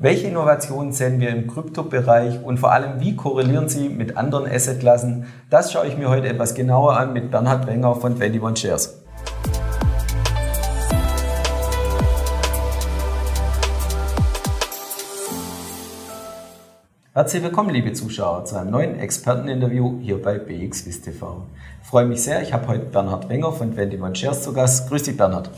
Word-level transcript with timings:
Welche 0.00 0.28
Innovationen 0.28 0.92
sehen 0.92 1.18
wir 1.18 1.30
im 1.30 1.48
Kryptobereich 1.48 2.44
und 2.44 2.58
vor 2.58 2.70
allem, 2.70 3.00
wie 3.00 3.16
korrelieren 3.16 3.68
sie 3.68 3.88
mit 3.88 4.16
anderen 4.16 4.48
Assetklassen? 4.48 5.26
Das 5.50 5.72
schaue 5.72 5.88
ich 5.88 5.98
mir 5.98 6.08
heute 6.08 6.28
etwas 6.28 6.54
genauer 6.54 6.96
an 6.96 7.12
mit 7.12 7.32
Bernhard 7.32 7.66
Wenger 7.66 7.96
von 7.96 8.12
21 8.12 8.62
Shares. 8.62 9.02
Herzlich 17.12 17.42
willkommen, 17.42 17.70
liebe 17.70 17.92
Zuschauer, 17.92 18.44
zu 18.44 18.54
einem 18.54 18.70
neuen 18.70 19.00
Experteninterview 19.00 19.98
hier 20.00 20.22
bei 20.22 20.38
BXWIS 20.38 21.02
TV. 21.02 21.42
Ich 21.82 21.88
freue 21.88 22.06
mich 22.06 22.22
sehr, 22.22 22.40
ich 22.40 22.52
habe 22.52 22.68
heute 22.68 22.84
Bernhard 22.84 23.28
Wenger 23.28 23.50
von 23.50 23.76
21 23.76 24.16
Shares 24.16 24.42
zu 24.44 24.52
Gast. 24.52 24.88
Grüß 24.88 25.02
dich, 25.02 25.16
Bernhard. 25.16 25.50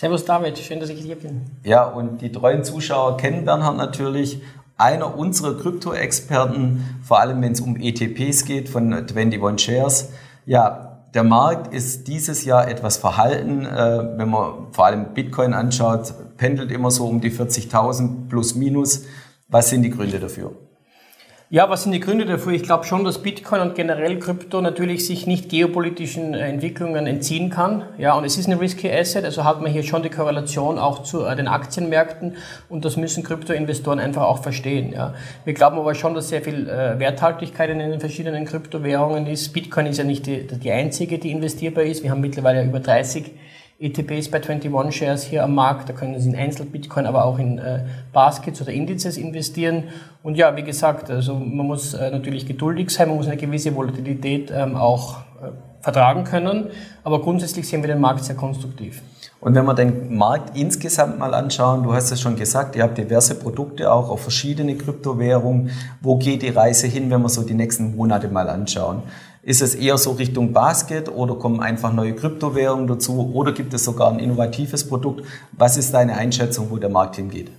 Servus 0.00 0.24
David, 0.24 0.56
schön, 0.56 0.80
dass 0.80 0.88
ich 0.88 0.98
hier 0.98 1.16
bin. 1.16 1.42
Ja, 1.62 1.84
und 1.84 2.22
die 2.22 2.32
treuen 2.32 2.64
Zuschauer 2.64 3.18
kennen 3.18 3.44
Bernhard 3.44 3.76
natürlich. 3.76 4.40
Einer 4.78 5.14
unserer 5.14 5.58
Krypto-Experten, 5.58 7.02
vor 7.02 7.20
allem 7.20 7.42
wenn 7.42 7.52
es 7.52 7.60
um 7.60 7.76
ETPs 7.78 8.46
geht 8.46 8.70
von 8.70 8.94
21 8.94 9.60
Shares. 9.62 10.08
Ja, 10.46 11.02
der 11.12 11.22
Markt 11.22 11.74
ist 11.74 12.08
dieses 12.08 12.46
Jahr 12.46 12.66
etwas 12.66 12.96
verhalten. 12.96 13.66
Äh, 13.66 14.16
wenn 14.16 14.30
man 14.30 14.72
vor 14.72 14.86
allem 14.86 15.12
Bitcoin 15.12 15.52
anschaut, 15.52 16.14
pendelt 16.38 16.72
immer 16.72 16.90
so 16.90 17.06
um 17.06 17.20
die 17.20 17.30
40.000 17.30 18.30
plus 18.30 18.54
minus. 18.54 19.04
Was 19.48 19.68
sind 19.68 19.82
die 19.82 19.90
Gründe 19.90 20.18
dafür? 20.18 20.52
Ja, 21.52 21.68
was 21.68 21.82
sind 21.82 21.90
die 21.90 21.98
Gründe 21.98 22.26
dafür? 22.26 22.52
Ich 22.52 22.62
glaube 22.62 22.84
schon, 22.84 23.02
dass 23.02 23.22
Bitcoin 23.22 23.60
und 23.60 23.74
generell 23.74 24.20
Krypto 24.20 24.60
natürlich 24.60 25.04
sich 25.04 25.26
nicht 25.26 25.48
geopolitischen 25.48 26.32
äh, 26.32 26.48
Entwicklungen 26.48 27.08
entziehen 27.08 27.50
kann. 27.50 27.82
Ja, 27.98 28.14
und 28.14 28.22
es 28.22 28.38
ist 28.38 28.46
ein 28.46 28.56
risky 28.56 28.88
Asset, 28.88 29.24
also 29.24 29.42
hat 29.42 29.60
man 29.60 29.72
hier 29.72 29.82
schon 29.82 30.04
die 30.04 30.10
Korrelation 30.10 30.78
auch 30.78 31.02
zu 31.02 31.24
äh, 31.24 31.34
den 31.34 31.48
Aktienmärkten 31.48 32.36
und 32.68 32.84
das 32.84 32.96
müssen 32.96 33.24
Kryptoinvestoren 33.24 33.98
einfach 33.98 34.22
auch 34.22 34.44
verstehen. 34.44 34.92
Ja. 34.92 35.14
Wir 35.44 35.52
glauben 35.52 35.76
aber 35.76 35.96
schon, 35.96 36.14
dass 36.14 36.28
sehr 36.28 36.40
viel 36.40 36.68
äh, 36.68 37.00
Werthaltigkeit 37.00 37.68
in 37.68 37.80
den 37.80 37.98
verschiedenen 37.98 38.44
Kryptowährungen 38.44 39.26
ist. 39.26 39.52
Bitcoin 39.52 39.86
ist 39.86 39.98
ja 39.98 40.04
nicht 40.04 40.26
die, 40.26 40.46
die 40.46 40.70
einzige, 40.70 41.18
die 41.18 41.32
investierbar 41.32 41.82
ist. 41.82 42.04
Wir 42.04 42.12
haben 42.12 42.20
mittlerweile 42.20 42.62
über 42.62 42.78
30 42.78 43.28
ETPs 43.80 44.30
bei 44.30 44.42
21 44.42 44.94
Shares 44.94 45.22
hier 45.24 45.42
am 45.42 45.54
Markt. 45.54 45.88
Da 45.88 45.94
können 45.94 46.20
Sie 46.20 46.28
in 46.28 46.36
Einzel-Bitcoin, 46.36 47.06
aber 47.06 47.24
auch 47.24 47.38
in 47.38 47.58
äh, 47.58 47.84
Baskets 48.12 48.60
oder 48.60 48.72
Indizes 48.72 49.16
investieren. 49.16 49.84
Und 50.22 50.36
ja, 50.36 50.54
wie 50.54 50.62
gesagt, 50.62 51.10
also 51.10 51.34
man 51.34 51.66
muss 51.66 51.94
äh, 51.94 52.10
natürlich 52.10 52.46
geduldig 52.46 52.90
sein, 52.90 53.08
man 53.08 53.16
muss 53.16 53.26
eine 53.26 53.38
gewisse 53.38 53.74
Volatilität 53.74 54.52
ähm, 54.54 54.76
auch 54.76 55.20
äh, 55.42 55.50
vertragen 55.80 56.24
können. 56.24 56.66
Aber 57.04 57.22
grundsätzlich 57.22 57.66
sehen 57.66 57.82
wir 57.82 57.88
den 57.88 58.00
Markt 58.00 58.22
sehr 58.22 58.36
konstruktiv. 58.36 59.00
Und 59.40 59.54
wenn 59.54 59.64
wir 59.64 59.72
den 59.72 60.14
Markt 60.14 60.58
insgesamt 60.58 61.18
mal 61.18 61.32
anschauen, 61.32 61.82
du 61.82 61.94
hast 61.94 62.10
es 62.10 62.20
schon 62.20 62.36
gesagt, 62.36 62.76
ihr 62.76 62.82
habt 62.82 62.98
diverse 62.98 63.34
Produkte 63.34 63.90
auch 63.90 64.10
auf 64.10 64.20
verschiedene 64.20 64.76
Kryptowährungen. 64.76 65.70
Wo 66.02 66.18
geht 66.18 66.42
die 66.42 66.50
Reise 66.50 66.86
hin, 66.86 67.10
wenn 67.10 67.22
wir 67.22 67.30
so 67.30 67.42
die 67.42 67.54
nächsten 67.54 67.96
Monate 67.96 68.28
mal 68.28 68.50
anschauen? 68.50 69.04
Ist 69.42 69.62
es 69.62 69.74
eher 69.74 69.96
so 69.96 70.12
Richtung 70.12 70.52
Basket 70.52 71.08
oder 71.08 71.34
kommen 71.34 71.60
einfach 71.60 71.94
neue 71.94 72.14
Kryptowährungen 72.14 72.86
dazu 72.86 73.30
oder 73.32 73.52
gibt 73.52 73.72
es 73.72 73.84
sogar 73.84 74.12
ein 74.12 74.18
innovatives 74.18 74.86
Produkt? 74.86 75.24
Was 75.52 75.78
ist 75.78 75.94
deine 75.94 76.14
Einschätzung, 76.14 76.70
wo 76.70 76.76
der 76.76 76.90
Markt 76.90 77.16
hingeht? 77.16 77.50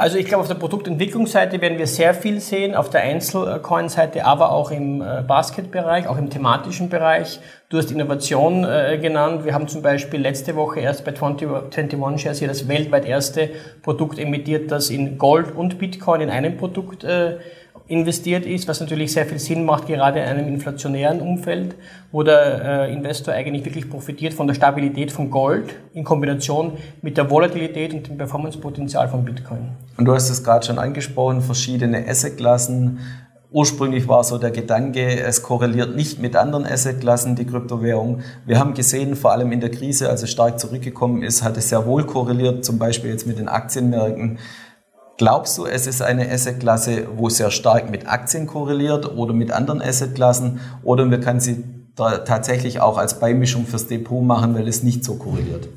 Also 0.00 0.16
ich 0.16 0.24
glaube, 0.24 0.40
auf 0.40 0.48
der 0.48 0.54
Produktentwicklungsseite 0.54 1.60
werden 1.60 1.76
wir 1.76 1.86
sehr 1.86 2.14
viel 2.14 2.40
sehen, 2.40 2.74
auf 2.74 2.88
der 2.88 3.02
Einzelcoin-Seite, 3.02 4.24
aber 4.24 4.50
auch 4.50 4.70
im 4.70 5.02
äh, 5.02 5.20
Basketbereich, 5.20 6.08
auch 6.08 6.16
im 6.16 6.30
thematischen 6.30 6.88
Bereich. 6.88 7.38
Du 7.68 7.76
hast 7.76 7.90
Innovation 7.90 8.64
äh, 8.64 8.96
genannt. 8.96 9.44
Wir 9.44 9.52
haben 9.52 9.68
zum 9.68 9.82
Beispiel 9.82 10.18
letzte 10.18 10.56
Woche 10.56 10.80
erst 10.80 11.04
bei 11.04 11.12
20, 11.12 11.46
21 11.76 12.22
Shares 12.22 12.38
hier 12.38 12.48
das 12.48 12.66
weltweit 12.66 13.04
erste 13.04 13.50
Produkt 13.82 14.18
emittiert, 14.18 14.70
das 14.70 14.88
in 14.88 15.18
Gold 15.18 15.54
und 15.54 15.78
Bitcoin 15.78 16.22
in 16.22 16.30
einem 16.30 16.56
Produkt 16.56 17.04
äh, 17.04 17.36
investiert 17.90 18.46
ist, 18.46 18.68
was 18.68 18.80
natürlich 18.80 19.12
sehr 19.12 19.26
viel 19.26 19.40
Sinn 19.40 19.64
macht, 19.64 19.88
gerade 19.88 20.20
in 20.20 20.24
einem 20.24 20.46
inflationären 20.46 21.20
Umfeld, 21.20 21.74
wo 22.12 22.22
der 22.22 22.86
äh, 22.88 22.92
Investor 22.92 23.34
eigentlich 23.34 23.64
wirklich 23.64 23.90
profitiert 23.90 24.32
von 24.32 24.46
der 24.46 24.54
Stabilität 24.54 25.10
von 25.10 25.28
Gold 25.28 25.74
in 25.92 26.04
Kombination 26.04 26.74
mit 27.02 27.16
der 27.16 27.28
Volatilität 27.28 27.92
und 27.92 28.06
dem 28.06 28.16
Performancepotenzial 28.16 29.08
von 29.08 29.24
Bitcoin. 29.24 29.72
Und 30.00 30.06
du 30.06 30.14
hast 30.14 30.30
es 30.30 30.42
gerade 30.42 30.64
schon 30.64 30.78
angesprochen, 30.78 31.42
verschiedene 31.42 32.08
Assetklassen. 32.08 33.00
Ursprünglich 33.50 34.08
war 34.08 34.24
so 34.24 34.38
der 34.38 34.50
Gedanke, 34.50 35.20
es 35.20 35.42
korreliert 35.42 35.94
nicht 35.94 36.22
mit 36.22 36.36
anderen 36.36 36.64
Assetklassen, 36.64 37.36
die 37.36 37.44
Kryptowährung. 37.44 38.22
Wir 38.46 38.58
haben 38.58 38.72
gesehen, 38.72 39.14
vor 39.14 39.32
allem 39.32 39.52
in 39.52 39.60
der 39.60 39.70
Krise, 39.70 40.08
als 40.08 40.22
es 40.22 40.30
stark 40.30 40.58
zurückgekommen 40.58 41.22
ist, 41.22 41.42
hat 41.42 41.58
es 41.58 41.68
sehr 41.68 41.84
wohl 41.84 42.06
korreliert, 42.06 42.64
zum 42.64 42.78
Beispiel 42.78 43.10
jetzt 43.10 43.26
mit 43.26 43.38
den 43.38 43.48
Aktienmärkten. 43.48 44.38
Glaubst 45.18 45.58
du, 45.58 45.66
es 45.66 45.86
ist 45.86 46.00
eine 46.00 46.30
Assetklasse, 46.32 47.06
wo 47.18 47.28
sehr 47.28 47.50
stark 47.50 47.90
mit 47.90 48.08
Aktien 48.08 48.46
korreliert 48.46 49.18
oder 49.18 49.34
mit 49.34 49.52
anderen 49.52 49.82
Assetklassen 49.82 50.60
oder 50.82 51.04
man 51.04 51.20
kann 51.20 51.40
sie 51.40 51.62
tatsächlich 51.94 52.80
auch 52.80 52.96
als 52.96 53.20
Beimischung 53.20 53.66
fürs 53.66 53.86
Depot 53.86 54.24
machen, 54.24 54.54
weil 54.54 54.66
es 54.66 54.82
nicht 54.82 55.04
so 55.04 55.16
korreliert? 55.16 55.68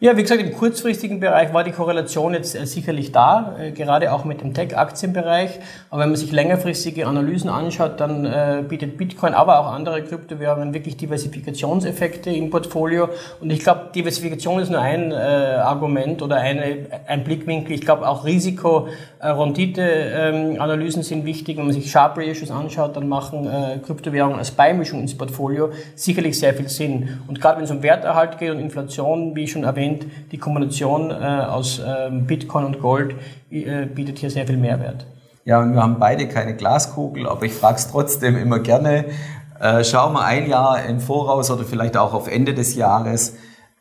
Ja, 0.00 0.16
wie 0.16 0.22
gesagt, 0.22 0.40
im 0.40 0.52
kurzfristigen 0.52 1.18
Bereich 1.18 1.52
war 1.52 1.64
die 1.64 1.72
Korrelation 1.72 2.32
jetzt 2.32 2.54
äh, 2.54 2.64
sicherlich 2.66 3.10
da, 3.10 3.56
äh, 3.58 3.72
gerade 3.72 4.12
auch 4.12 4.24
mit 4.24 4.42
dem 4.42 4.54
Tech-Aktienbereich. 4.54 5.58
Aber 5.90 6.02
wenn 6.02 6.10
man 6.10 6.16
sich 6.16 6.30
längerfristige 6.30 7.08
Analysen 7.08 7.50
anschaut, 7.50 7.98
dann 7.98 8.24
äh, 8.24 8.62
bietet 8.68 8.96
Bitcoin, 8.96 9.34
aber 9.34 9.58
auch 9.58 9.72
andere 9.72 10.04
Kryptowährungen 10.04 10.72
wirklich 10.72 10.96
Diversifikationseffekte 10.98 12.30
im 12.30 12.50
Portfolio. 12.50 13.08
Und 13.40 13.50
ich 13.50 13.58
glaube, 13.58 13.90
Diversifikation 13.92 14.60
ist 14.60 14.70
nur 14.70 14.80
ein 14.80 15.12
Argument 15.12 16.22
oder 16.22 16.36
eine, 16.36 16.86
ein 17.06 17.24
Blickwinkel. 17.24 17.74
Ich 17.74 17.80
glaube, 17.80 18.08
auch 18.08 18.24
Risiko-Rendite-Analysen 18.24 21.02
sind 21.02 21.24
wichtig. 21.24 21.56
Wenn 21.56 21.64
man 21.64 21.74
sich 21.74 21.90
Sharp 21.90 22.16
Ratios 22.18 22.52
anschaut, 22.52 22.96
dann 22.96 23.08
machen 23.08 23.48
Kryptowährungen 23.84 24.38
als 24.38 24.52
Beimischung 24.52 25.00
ins 25.00 25.18
Portfolio 25.18 25.70
sicherlich 25.96 26.38
sehr 26.38 26.54
viel 26.54 26.68
Sinn. 26.68 27.18
Und 27.26 27.40
gerade 27.40 27.56
wenn 27.56 27.64
es 27.64 27.70
um 27.70 27.82
Werterhalt 27.82 28.36
geht 28.38 28.50
und 28.50 28.60
Inflation, 28.60 29.34
wie 29.34 29.44
ich 29.44 29.52
schon 29.52 29.64
erwähnt 29.68 30.06
die 30.32 30.38
Kombination 30.38 31.10
äh, 31.10 31.14
aus 31.14 31.78
äh, 31.78 32.10
Bitcoin 32.10 32.64
und 32.64 32.80
Gold 32.80 33.14
äh, 33.50 33.86
bietet 33.86 34.18
hier 34.18 34.30
sehr 34.30 34.46
viel 34.46 34.56
Mehrwert. 34.56 35.06
Ja, 35.44 35.60
und 35.60 35.72
wir 35.72 35.82
haben 35.82 35.98
beide 35.98 36.28
keine 36.28 36.56
Glaskugel, 36.56 37.26
aber 37.28 37.44
ich 37.44 37.52
frage 37.52 37.76
es 37.76 37.90
trotzdem 37.90 38.36
immer 38.36 38.58
gerne. 38.58 39.06
Äh, 39.60 39.82
schauen 39.84 40.12
wir 40.12 40.24
ein 40.24 40.48
Jahr 40.48 40.84
im 40.84 41.00
Voraus 41.00 41.50
oder 41.50 41.64
vielleicht 41.64 41.96
auch 41.96 42.12
auf 42.14 42.28
Ende 42.28 42.54
des 42.54 42.74
Jahres. 42.74 43.34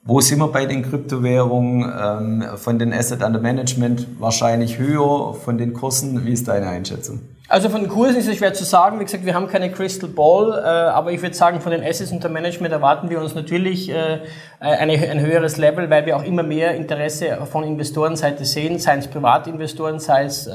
Wo 0.07 0.21
sind 0.21 0.39
wir 0.39 0.47
bei 0.47 0.65
den 0.65 0.89
Kryptowährungen? 0.89 1.83
Ähm, 1.83 2.43
von 2.55 2.79
den 2.79 2.93
Asset 2.93 3.21
Under 3.21 3.41
Management 3.41 4.07
wahrscheinlich 4.19 4.77
höher, 4.77 5.33
von 5.33 5.57
den 5.57 5.73
Kursen. 5.73 6.25
Wie 6.25 6.31
ist 6.31 6.47
deine 6.47 6.69
Einschätzung? 6.69 7.19
Also 7.49 7.67
von 7.67 7.81
den 7.81 7.89
Kursen 7.89 8.15
ist 8.15 8.29
es 8.29 8.37
schwer 8.37 8.53
zu 8.53 8.63
sagen. 8.63 9.01
Wie 9.01 9.03
gesagt, 9.03 9.25
wir 9.25 9.33
haben 9.33 9.47
keine 9.47 9.69
Crystal 9.69 10.09
Ball, 10.09 10.53
äh, 10.63 10.65
aber 10.65 11.11
ich 11.11 11.21
würde 11.21 11.35
sagen, 11.35 11.59
von 11.59 11.73
den 11.73 11.83
Assets 11.83 12.13
unter 12.13 12.29
Management 12.29 12.73
erwarten 12.73 13.09
wir 13.09 13.19
uns 13.19 13.35
natürlich 13.35 13.89
äh, 13.89 14.19
ein 14.61 15.19
höheres 15.19 15.57
Level, 15.57 15.89
weil 15.89 16.05
wir 16.05 16.15
auch 16.15 16.23
immer 16.23 16.43
mehr 16.43 16.73
Interesse 16.75 17.39
von 17.51 17.65
Investorenseite 17.65 18.45
sehen, 18.45 18.79
sei 18.79 18.95
es 18.95 19.07
Privatinvestoren, 19.07 19.99
sei 19.99 20.23
es 20.23 20.49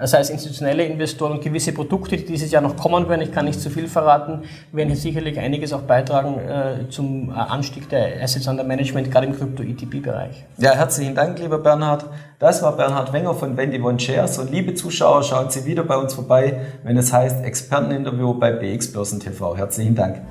äh, 0.00 0.06
sei 0.06 0.20
es 0.20 0.30
institutionelle 0.30 0.84
Investoren 0.84 1.32
und 1.32 1.42
gewisse 1.42 1.72
Produkte, 1.72 2.16
die 2.16 2.24
dieses 2.24 2.50
Jahr 2.50 2.62
noch 2.62 2.76
kommen 2.76 3.08
werden, 3.08 3.22
ich 3.22 3.32
kann 3.32 3.44
nicht 3.44 3.60
zu 3.60 3.70
viel 3.70 3.88
verraten, 3.88 4.42
werden 4.72 4.88
hier 4.88 4.96
sicherlich 4.96 5.38
einiges 5.38 5.72
auch 5.72 5.82
beitragen 5.82 6.38
äh, 6.38 6.88
zum 6.88 7.30
Anstieg 7.30 7.88
der 7.88 8.22
Assets 8.22 8.46
under 8.48 8.64
Management, 8.64 9.10
gerade 9.10 9.26
im 9.26 9.36
Krypto-ETP-Bereich. 9.36 10.44
Ja, 10.58 10.72
herzlichen 10.72 11.14
Dank, 11.14 11.38
lieber 11.38 11.58
Bernhard. 11.58 12.06
Das 12.38 12.62
war 12.62 12.76
Bernhard 12.76 13.12
Wenger 13.12 13.34
von 13.34 13.56
Wendy 13.56 13.80
One 13.80 14.00
Shares 14.00 14.38
und 14.38 14.50
liebe 14.50 14.74
Zuschauer, 14.74 15.22
schauen 15.22 15.50
Sie 15.50 15.66
wieder 15.66 15.84
bei 15.84 15.96
uns 15.96 16.14
vorbei, 16.14 16.60
wenn 16.82 16.96
es 16.96 17.12
heißt 17.12 17.44
Experteninterview 17.44 18.34
bei 18.34 18.52
BX 18.52 18.92
Börsen 18.92 19.20
TV. 19.20 19.56
Herzlichen 19.56 19.94
Dank. 19.94 20.22